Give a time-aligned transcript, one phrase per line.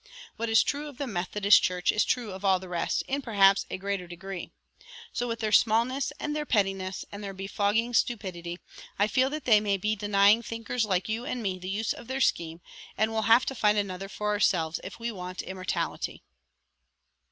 [0.35, 3.67] What is true of the Methodist Church is true of all the rest, in perhaps
[3.69, 4.49] a greater degree.
[5.13, 8.57] So with their smallness and their pettiness and their befogging stupidity
[8.97, 12.07] I feel that they may be denying thinkers like you and me the use of
[12.07, 12.61] their scheme
[12.97, 16.23] and we'll have to find another for ourselves if we want immortality."